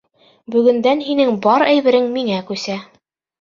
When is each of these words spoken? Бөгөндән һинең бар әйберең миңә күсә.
Бөгөндән 0.53 1.03
һинең 1.09 1.29
бар 1.43 1.67
әйберең 1.75 2.09
миңә 2.17 2.41
күсә. 2.49 2.81